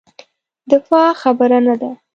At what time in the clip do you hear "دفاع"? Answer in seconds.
0.71-1.07